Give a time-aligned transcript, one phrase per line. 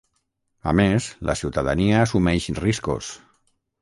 [0.69, 3.13] A més, la ciutadania assumeix riscos.